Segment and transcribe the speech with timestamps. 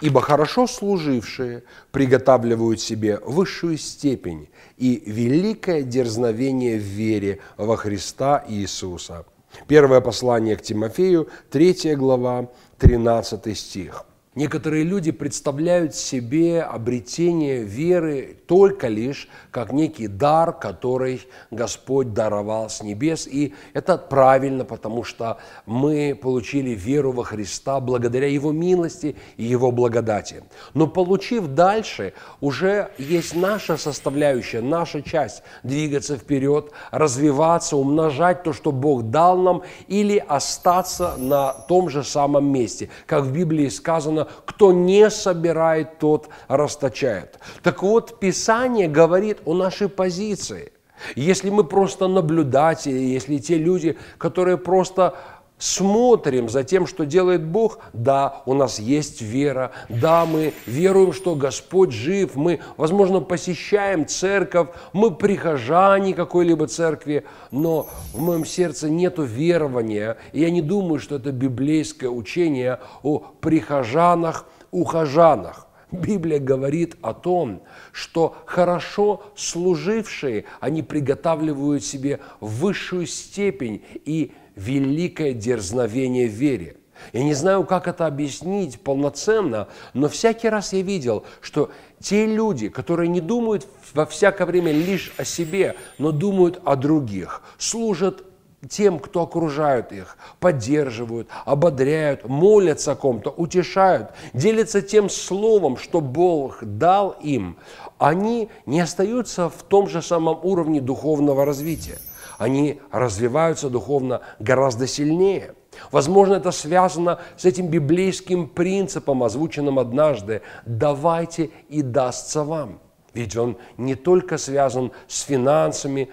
[0.00, 9.26] Ибо хорошо служившие приготавливают себе высшую степень и великое дерзновение в вере во Христа Иисуса.
[9.66, 14.06] Первое послание к Тимофею, 3 глава, 13 стих.
[14.36, 22.80] Некоторые люди представляют себе обретение веры только лишь как некий дар, который Господь даровал с
[22.80, 23.26] небес.
[23.26, 29.72] И это правильно, потому что мы получили веру во Христа благодаря Его милости и Его
[29.72, 30.44] благодати.
[30.74, 38.70] Но получив дальше, уже есть наша составляющая, наша часть двигаться вперед, развиваться, умножать то, что
[38.70, 42.90] Бог дал нам, или остаться на том же самом месте.
[43.06, 47.38] Как в Библии сказано, кто не собирает, тот расточает.
[47.62, 50.72] Так вот, Писание говорит о нашей позиции.
[51.16, 55.14] Если мы просто наблюдатели, если те люди, которые просто
[55.60, 61.36] смотрим за тем, что делает Бог, да, у нас есть вера, да, мы веруем, что
[61.36, 69.14] Господь жив, мы, возможно, посещаем церковь, мы прихожане какой-либо церкви, но в моем сердце нет
[69.18, 75.66] верования, и я не думаю, что это библейское учение о прихожанах, ухожанах.
[75.92, 86.28] Библия говорит о том, что хорошо служившие, они приготавливают себе высшую степень и великое дерзновение
[86.28, 86.76] в вере.
[87.14, 92.68] Я не знаю, как это объяснить полноценно, но всякий раз я видел, что те люди,
[92.68, 98.22] которые не думают во всякое время лишь о себе, но думают о других, служат
[98.68, 106.62] тем, кто окружают их, поддерживают, ободряют, молятся о ком-то, утешают, делятся тем словом, что Бог
[106.62, 107.56] дал им,
[107.96, 111.98] они не остаются в том же самом уровне духовного развития–
[112.40, 115.54] они развиваются духовно гораздо сильнее.
[115.92, 122.80] Возможно, это связано с этим библейским принципом, озвученным однажды «давайте и дастся вам».
[123.12, 126.08] Ведь он не только связан с финансами,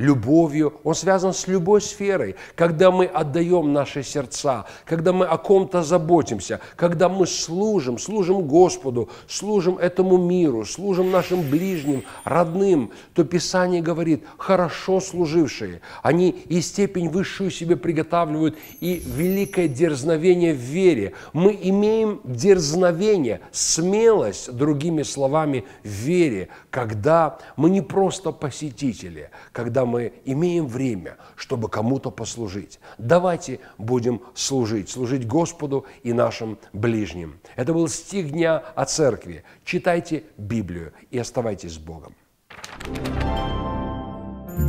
[0.00, 2.36] любовью, он связан с любой сферой.
[2.56, 9.10] Когда мы отдаем наши сердца, когда мы о ком-то заботимся, когда мы служим, служим Господу,
[9.28, 17.10] служим этому миру, служим нашим ближним, родным, то Писание говорит, хорошо служившие, они и степень
[17.10, 21.12] высшую себе приготавливают, и великое дерзновение в вере.
[21.34, 30.12] Мы имеем дерзновение, смелость, другими словами, в вере, когда мы не просто посетители, когда мы
[30.24, 32.78] имеем время, чтобы кому-то послужить.
[32.98, 37.40] Давайте будем служить, служить Господу и нашим ближним.
[37.56, 39.44] Это был стих дня о церкви.
[39.64, 42.14] Читайте Библию и оставайтесь с Богом.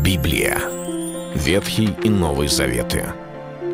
[0.03, 0.59] Библия.
[1.35, 3.05] Ветхий и Новый Заветы.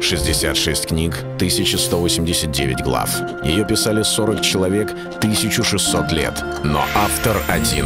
[0.02, 3.10] 66 книг, 1189 глав.
[3.44, 6.44] Ее писали 40 человек, 1600 лет.
[6.64, 7.86] Но автор один